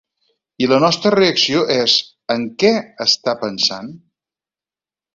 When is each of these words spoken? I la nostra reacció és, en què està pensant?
I 0.65 0.69
la 0.71 0.79
nostra 0.83 1.11
reacció 1.15 1.61
és, 1.77 1.99
en 2.39 2.49
què 2.65 2.75
està 3.09 3.39
pensant? 3.47 3.97